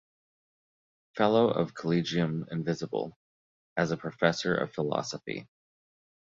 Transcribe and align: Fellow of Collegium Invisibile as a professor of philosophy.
Fellow 1.15 1.51
of 1.51 1.75
Collegium 1.75 2.47
Invisibile 2.49 3.13
as 3.77 3.91
a 3.91 3.97
professor 3.97 4.55
of 4.55 4.73
philosophy. 4.73 5.47